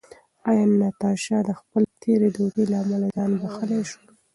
[0.49, 3.99] ایا ناتاشا د خپلې تېرې دوکې له امله ځان بښلی شو؟